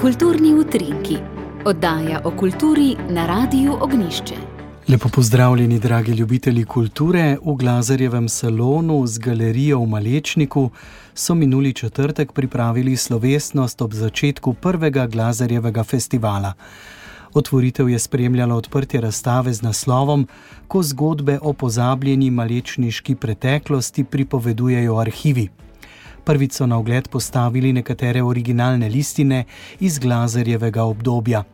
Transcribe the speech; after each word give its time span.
Kulturni 0.00 0.54
utrinki, 0.54 1.16
oddaja 1.64 2.20
o 2.24 2.30
kulturi 2.30 2.96
na 3.08 3.26
Radiu 3.26 3.72
Ognišče. 3.80 4.34
Lepo 4.88 5.08
pozdravljeni, 5.08 5.78
dragi 5.78 6.12
ljubitelji 6.12 6.64
kulture. 6.64 7.38
V 7.44 7.54
Glazarjevem 7.54 8.28
salonu 8.28 9.06
z 9.06 9.18
galerijo 9.18 9.78
v 9.78 9.86
Malečniku 9.86 10.70
so 11.14 11.34
minuli 11.34 11.72
četrtek 11.72 12.32
pripravili 12.32 12.96
slovesnost 12.96 13.82
ob 13.82 13.92
začetku 13.92 14.54
prvega 14.54 15.06
Glazarjevega 15.06 15.84
festivala. 15.84 16.52
Otvoritev 17.34 17.88
je 17.88 17.98
spremljalo 17.98 18.56
odprtje 18.56 19.00
razstave 19.00 19.52
z 19.52 19.62
naslovom 19.62 20.28
Ko 20.68 20.82
zgodbe 20.82 21.38
o 21.42 21.52
pozabljeni 21.52 22.30
malečniški 22.30 23.14
preteklosti 23.14 24.04
pripovedujejo 24.04 24.96
arhivi. 24.96 25.48
Prvič 26.24 26.52
so 26.52 26.66
na 26.66 26.78
ogled 26.78 27.08
postavili 27.08 27.72
nekatere 27.72 28.22
originalne 28.22 28.88
listine 28.88 29.44
iz 29.80 29.98
Glazarjevega 29.98 30.82
obdobja. 30.82 31.44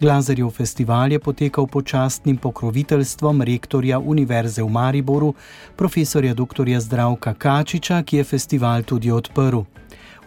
Glazarjev 0.00 0.50
festival 0.50 1.12
je 1.12 1.18
potekal 1.18 1.66
pod 1.66 1.86
častnim 1.86 2.36
pokroviteljstvom 2.36 3.42
rektorja 3.42 3.98
Univerze 3.98 4.62
v 4.62 4.68
Mariboru, 4.68 5.34
profesorja 5.76 6.34
dr. 6.34 6.70
Zdravka 6.80 7.34
Kačiča, 7.34 8.02
ki 8.02 8.16
je 8.16 8.24
festival 8.24 8.82
tudi 8.82 9.10
odprl. 9.10 9.60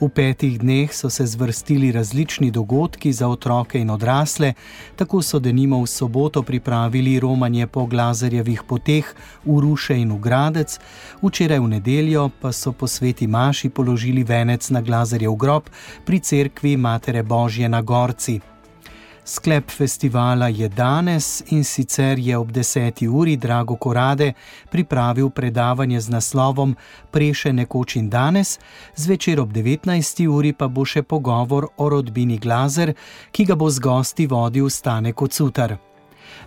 V 0.02 0.10
petih 0.10 0.58
dneh 0.58 0.90
so 0.94 1.10
se 1.10 1.26
zvrstili 1.26 1.91
različni 1.91 2.52
dogodki 2.52 3.14
za 3.14 3.28
otroke 3.28 3.80
in 3.80 3.90
odrasle, 3.90 4.54
tako 4.96 5.22
so 5.22 5.40
denimo 5.40 5.78
v 5.84 5.88
soboto 5.88 6.42
pripravili 6.44 7.20
romanje 7.20 7.68
po 7.68 7.86
glazarjevih 7.86 8.64
poteh 8.68 9.14
v 9.45 9.59
Ruše 9.62 10.00
in 10.02 10.12
v 10.12 10.18
Gradec, 10.20 10.80
včeraj 11.22 11.59
v 11.59 11.68
nedeljo 11.68 12.30
pa 12.42 12.52
so 12.52 12.72
po 12.72 12.88
sveti 12.88 13.28
Maši 13.28 13.70
položili 13.70 14.23
venec 14.23 14.70
na 14.70 14.82
glazarjev 14.82 15.36
grob 15.36 15.70
pri 16.06 16.20
cerkvi 16.20 16.78
Matere 16.78 17.23
Božje 17.23 17.70
na 17.70 17.81
Gorci. 17.81 18.51
Sklep 19.32 19.72
festivala 19.72 20.48
je 20.48 20.68
danes 20.70 21.44
in 21.50 21.64
sicer 21.64 22.20
je 22.20 22.38
ob 22.38 22.52
10. 22.52 23.08
uri 23.08 23.38
Drago 23.38 23.76
Korade 23.76 24.34
pripravil 24.72 25.30
predavanje 25.30 26.00
z 26.00 26.10
naslovom 26.10 26.76
Preše 27.12 27.54
nekoč 27.54 27.96
in 27.96 28.09
danes, 28.09 28.59
zvečer 28.96 29.40
ob 29.40 29.54
19. 29.54 30.28
uri 30.28 30.52
pa 30.54 30.68
bo 30.68 30.84
še 30.86 31.04
pogovor 31.04 31.70
o 31.78 31.90
rodbini 31.90 32.38
Glazer, 32.38 32.92
ki 33.32 33.46
ga 33.46 33.56
bo 33.56 33.70
z 33.70 33.80
gosti 33.80 34.28
vodil 34.28 34.70
Stane 34.70 35.14
Kocutar. 35.14 35.91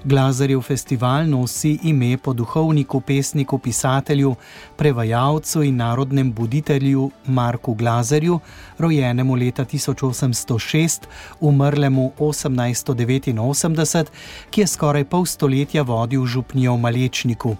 Glazarjev 0.04 0.60
festival 0.60 1.28
nosi 1.28 1.78
ime 1.82 2.18
po 2.18 2.32
duhovniku, 2.32 3.00
pesniku, 3.00 3.58
pisatelju, 3.58 4.34
prevajalcu 4.76 5.62
in 5.62 5.76
narodnem 5.76 6.32
buditelju 6.32 7.10
Marku 7.26 7.74
Glazarju, 7.74 8.40
rojenemu 8.78 9.34
leta 9.34 9.64
1806, 9.64 11.00
umrlemu 11.40 12.12
1889, 12.18 14.04
ki 14.50 14.60
je 14.60 14.66
skoraj 14.66 15.04
pol 15.04 15.24
stoletja 15.26 15.82
vodil 15.82 16.26
župnijo 16.26 16.74
v 16.74 16.80
Malečniku 16.80 17.56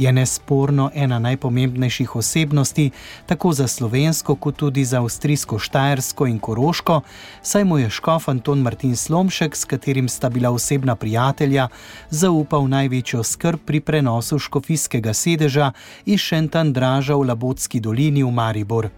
je 0.00 0.12
nesporno 0.12 0.90
ena 0.94 1.18
najpomembnejših 1.18 2.16
osebnosti 2.16 2.90
tako 3.26 3.52
za 3.52 3.68
slovensko, 3.68 4.34
kot 4.34 4.56
tudi 4.56 4.84
za 4.84 5.00
avstrijsko, 5.00 5.58
štajersko 5.58 6.26
in 6.26 6.38
koroško, 6.38 7.00
saj 7.42 7.64
mu 7.64 7.78
je 7.78 7.90
škof 7.90 8.28
Anton 8.28 8.62
Martin 8.62 8.96
Slomšek, 8.96 9.56
s 9.56 9.64
katerim 9.64 10.08
sta 10.08 10.28
bila 10.28 10.50
osebna 10.50 10.96
prijatelja, 10.96 11.68
zaupal 12.10 12.68
največjo 12.68 13.22
skrb 13.22 13.60
pri 13.66 13.80
prenosu 13.80 14.38
škofijskega 14.38 15.12
sedeža 15.14 15.72
iz 16.06 16.20
Šentandraža 16.20 17.14
v 17.14 17.28
Labotski 17.28 17.80
dolini 17.80 18.24
v 18.24 18.30
Maribor. 18.30 18.88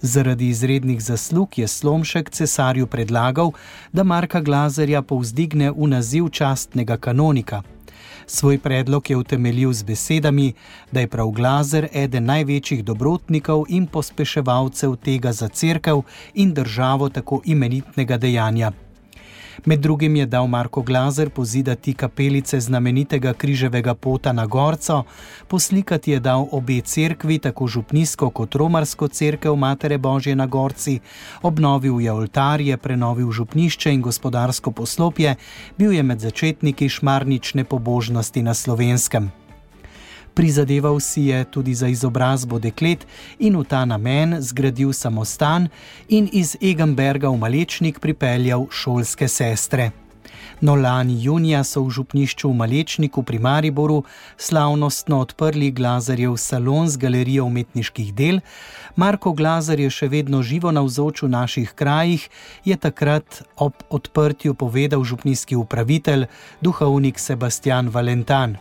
Zaradi 0.00 0.48
izrednih 0.48 1.00
zaslug 1.00 1.58
je 1.58 1.68
Slomšek 1.68 2.30
cesarju 2.30 2.86
predlagal, 2.86 3.52
da 3.92 4.02
Marka 4.02 4.40
Glazerja 4.40 5.02
povzdigne 5.02 5.70
v 5.70 5.86
naziv 5.88 6.28
častnega 6.28 6.96
kanonika. 6.96 7.62
Svoj 8.26 8.58
predlog 8.58 9.10
je 9.10 9.16
utemeljil 9.16 9.72
z 9.72 9.82
besedami, 9.82 10.52
da 10.92 11.00
je 11.00 11.08
prav 11.08 11.30
Glazer 11.30 11.88
eden 11.92 12.24
največjih 12.24 12.84
dobrotnikov 12.84 13.64
in 13.68 13.86
pospeševalcev 13.86 14.96
tega 14.96 15.32
za 15.32 15.48
crkv 15.48 16.02
in 16.34 16.54
državo 16.54 17.08
tako 17.08 17.40
imenitnega 17.44 18.16
dejanja. 18.16 18.72
Med 19.64 19.80
drugim 19.80 20.16
je 20.16 20.26
dal 20.26 20.46
Marko 20.46 20.82
Glazer 20.82 21.30
pozidati 21.30 21.94
kapelice 21.94 22.60
znamenitega 22.60 23.32
križevega 23.32 23.94
pota 23.94 24.32
na 24.32 24.46
Gorco, 24.46 25.02
poslikati 25.48 26.10
je 26.10 26.20
dal 26.20 26.46
obe 26.52 26.80
cerkvi, 26.80 27.38
tako 27.38 27.66
župnijsko 27.66 28.30
kot 28.30 28.54
romarsko 28.54 29.08
cerkev 29.08 29.56
Matere 29.56 29.98
Božje 29.98 30.36
na 30.36 30.46
Gorci, 30.46 31.00
obnovil 31.42 32.00
je 32.00 32.12
oltarje, 32.12 32.76
prenovil 32.76 33.32
župnišče 33.32 33.92
in 33.92 34.02
gospodarsko 34.02 34.70
poslopje, 34.70 35.34
bil 35.78 35.92
je 35.92 36.02
med 36.02 36.20
začetniki 36.20 36.88
šmarnične 36.88 37.64
pobožnosti 37.64 38.42
na 38.42 38.54
slovenskem. 38.54 39.45
Prizadeval 40.36 41.00
si 41.00 41.32
je 41.32 41.44
tudi 41.44 41.74
za 41.74 41.88
izobrazbo 41.88 42.58
deklet 42.60 43.06
in 43.38 43.56
v 43.56 43.64
ta 43.64 43.84
namen 43.88 44.36
zgradil 44.40 44.92
samostan 44.92 45.68
in 46.08 46.28
iz 46.32 46.56
Egenberga 46.60 47.32
v 47.32 47.40
Malečnik 47.40 48.00
pripeljal 48.04 48.68
šolske 48.68 49.28
sestre. 49.28 50.05
No, 50.60 50.74
lani 50.74 51.18
junija 51.20 51.60
so 51.68 51.82
v 51.84 51.90
župnišču 51.92 52.48
v 52.48 52.56
Malečniku 52.56 53.20
pri 53.22 53.38
Mariboru 53.38 53.98
slavnostno 54.40 55.18
odprli 55.20 55.68
Glazarjev 55.70 56.38
salon 56.40 56.88
z 56.88 56.96
galerijo 56.96 57.44
umetniških 57.44 58.14
del. 58.16 58.40
Marko 58.96 59.34
Glazar 59.36 59.80
je 59.80 59.90
še 59.92 60.08
vedno 60.08 60.40
živo 60.40 60.72
na 60.72 60.80
vzoču 60.80 61.28
v 61.28 61.34
naših 61.36 61.76
krajih, 61.76 62.24
je 62.64 62.76
takrat 62.76 63.42
ob 63.60 63.84
odprtju 63.92 64.54
povedal 64.54 65.04
župnijski 65.04 65.60
upravitelj, 65.60 66.24
duhovnik 66.64 67.20
Sebastian 67.20 67.92
Valentan 67.92 68.56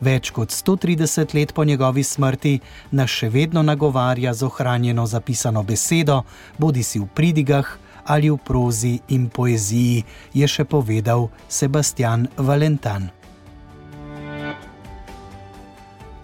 več 0.00 0.30
kot 0.30 0.50
130 0.54 1.34
let 1.34 1.52
po 1.54 1.64
njegovi 1.64 2.02
smrti, 2.02 2.58
nas 2.90 3.10
še 3.10 3.28
vedno 3.30 3.62
nagovarja 3.62 4.34
z 4.34 4.46
ohranjeno 4.46 5.06
zapisano 5.06 5.62
besedo, 5.62 6.22
bodi 6.58 6.82
si 6.82 6.98
v 6.98 7.06
pridigah 7.14 7.78
ali 8.08 8.32
v 8.32 8.40
prozi 8.40 8.96
in 9.12 9.28
poeziji, 9.28 10.04
je 10.32 10.48
še 10.48 10.64
povedal 10.64 11.28
Sebastian 11.48 12.28
Valentan. 12.36 13.12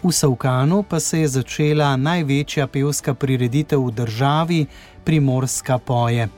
V 0.05 0.13
Savkanu 0.13 0.83
pa 0.83 1.01
se 1.01 1.25
je 1.25 1.29
začela 1.29 1.97
največja 1.97 2.67
pevska 2.69 3.15
prireditev 3.15 3.81
v 3.81 3.95
državi, 4.05 4.61
Primorska 5.05 5.79
poje. 5.79 6.29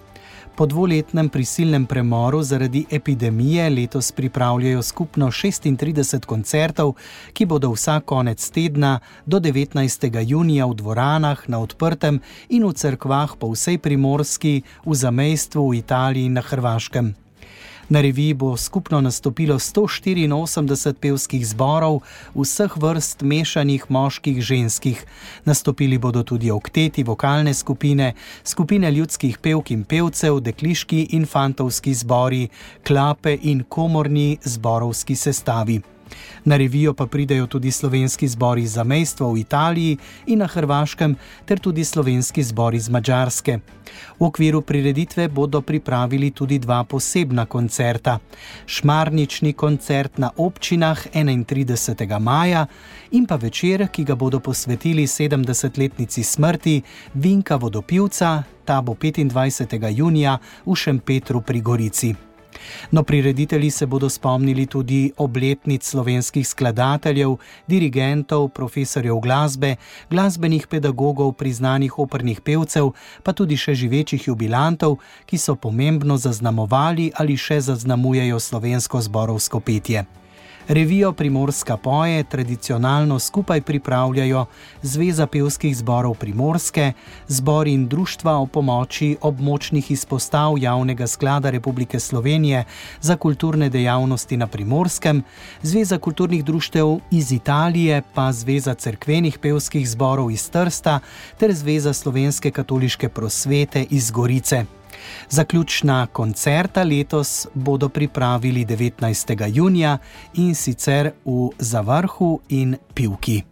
Po 0.56 0.66
dvoletnem 0.66 1.28
prisilnem 1.28 1.86
premoru 1.86 2.42
zaradi 2.42 2.86
epidemije 2.90 3.70
letos 3.70 4.12
pripravljajo 4.12 4.82
skupno 4.82 5.26
36 5.26 6.24
koncertov, 6.24 6.94
ki 7.32 7.46
bodo 7.46 7.70
vsak 7.74 8.04
konec 8.04 8.50
tedna 8.50 9.00
do 9.26 9.40
19. 9.40 10.24
junija 10.24 10.66
v 10.66 10.74
dvoranah, 10.74 11.44
na 11.48 11.60
odprtem 11.60 12.20
in 12.48 12.64
v 12.64 12.72
cerkvah 12.72 13.36
po 13.36 13.52
vsej 13.52 13.78
primorski, 13.78 14.62
v 14.86 14.94
zamejstvu 14.94 15.68
v 15.68 15.76
Italiji 15.76 16.24
in 16.24 16.40
na 16.40 16.40
Hrvaškem. 16.40 17.25
Na 17.88 18.00
reviji 18.00 18.34
bo 18.34 18.56
skupno 18.56 19.00
nastopilo 19.00 19.58
184 19.58 20.92
pevskih 20.92 21.46
zborov 21.46 22.00
vseh 22.34 22.76
vrst 22.76 23.22
mešanih 23.22 23.84
moških 23.88 24.36
in 24.36 24.42
ženskih. 24.42 25.04
Nastopili 25.44 25.98
bodo 25.98 26.22
tudi 26.22 26.50
okteti, 26.50 27.04
vokalne 27.04 27.54
skupine, 27.54 28.14
skupine 28.44 28.90
ljudskih 28.90 29.38
pevk 29.38 29.70
in 29.70 29.84
pevcev, 29.84 30.40
dekliški 30.40 31.06
in 31.14 31.26
fantovski 31.26 31.94
zbori, 31.94 32.48
klape 32.82 33.38
in 33.42 33.62
komorni 33.68 34.38
zborovski 34.42 35.14
sestavi. 35.16 35.95
Na 36.44 36.56
revijo 36.56 36.94
pa 36.94 37.06
pridejo 37.06 37.46
tudi 37.46 37.70
slovenski 37.70 38.28
zbori 38.28 38.66
za 38.66 38.84
mejstvo 38.84 39.32
v 39.32 39.38
Italiji 39.38 39.98
in 40.26 40.38
na 40.38 40.46
Hrvaškem, 40.46 41.16
ter 41.44 41.58
tudi 41.58 41.84
slovenski 41.84 42.42
zbori 42.42 42.80
z 42.80 42.88
Mačarske. 42.88 43.58
V 44.18 44.24
okviru 44.24 44.60
prireditve 44.62 45.28
bodo 45.28 45.60
pripravili 45.60 46.30
tudi 46.30 46.58
dva 46.58 46.84
posebna 46.84 47.46
koncerta: 47.46 48.18
Šmarnični 48.66 49.52
koncert 49.52 50.18
na 50.18 50.30
občinah 50.36 51.06
31. 51.14 52.18
maja 52.20 52.66
in 53.10 53.26
pa 53.26 53.36
večer, 53.36 53.88
ki 53.88 54.04
ga 54.04 54.14
bodo 54.14 54.40
posvetili 54.40 55.06
70-letnici 55.06 56.22
smrti 56.22 56.82
Vinka 57.14 57.56
Vodopivca, 57.56 58.42
ta 58.64 58.80
bo 58.80 58.94
25. 58.94 59.96
junija 59.96 60.38
v 60.66 60.74
Šempetru 60.74 61.40
pri 61.40 61.60
Gorici. 61.60 62.14
No, 62.90 63.02
prireditelji 63.02 63.70
se 63.70 63.86
bodo 63.86 64.08
spomnili 64.08 64.66
tudi 64.66 65.12
obletnic 65.16 65.86
slovenskih 65.86 66.48
skladateljev, 66.48 67.36
dirigentov, 67.66 68.48
profesorjev 68.48 69.20
glasbe, 69.20 69.76
glasbenih 70.10 70.66
pedagogov, 70.66 71.32
priznanih 71.32 71.98
opernih 71.98 72.40
pevcev, 72.40 72.92
pa 73.22 73.32
tudi 73.32 73.56
še 73.56 73.74
živečih 73.74 74.28
jubilantov, 74.28 74.98
ki 75.26 75.38
so 75.38 75.56
pomembno 75.56 76.16
zaznamovali 76.16 77.10
ali 77.14 77.36
še 77.36 77.60
zaznamujejo 77.60 78.40
slovensko 78.40 79.00
zborovsko 79.00 79.60
petje. 79.60 80.06
Revijo 80.68 81.12
Primorska 81.12 81.76
poje 81.76 82.24
tradicionalno 82.24 83.18
skupaj 83.18 83.60
pripravljajo 83.60 84.46
Zveza 84.82 85.26
pevskih 85.26 85.76
zborov 85.76 86.14
Primorske, 86.14 86.92
zbor 87.28 87.68
in 87.68 87.88
društva 87.88 88.32
o 88.38 88.46
pomoči 88.46 89.16
območnih 89.20 89.90
izpostav 89.90 90.58
Javnega 90.58 91.06
sklada 91.06 91.50
Republike 91.50 92.00
Slovenije 92.00 92.64
za 93.00 93.16
kulturne 93.16 93.68
dejavnosti 93.68 94.36
na 94.36 94.46
Primorskem, 94.46 95.22
Zveza 95.62 95.98
kulturnih 95.98 96.44
društev 96.44 96.98
iz 97.10 97.32
Italije, 97.32 98.02
pa 98.14 98.32
Zveza 98.32 98.74
cerkvenih 98.74 99.38
pevskih 99.38 99.90
zborov 99.90 100.30
iz 100.30 100.50
Trsta 100.50 100.98
ter 101.38 101.54
Zveza 101.54 101.92
slovenske 101.92 102.50
katoliške 102.50 103.08
prosvete 103.08 103.86
iz 103.90 104.10
Gorice. 104.10 104.75
Zaključna 105.28 106.06
koncerta 106.06 106.82
letos 106.82 107.46
bodo 107.54 107.88
pripravili 107.88 108.64
19. 108.64 109.50
junija 109.54 109.98
in 110.34 110.54
sicer 110.54 111.12
v 111.24 111.50
Zavrhu 111.58 112.40
in 112.48 112.76
Pivki. 112.94 113.42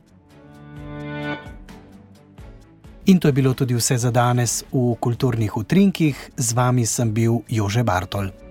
In 3.06 3.18
to 3.18 3.28
je 3.28 3.32
bilo 3.32 3.54
tudi 3.54 3.74
vse 3.74 3.98
za 3.98 4.10
danes 4.10 4.62
v 4.72 4.94
kulturnih 5.00 5.56
utrinkih, 5.56 6.30
z 6.36 6.52
vami 6.52 6.86
sem 6.86 7.12
bil 7.12 7.42
Jože 7.48 7.84
Bartol. 7.84 8.43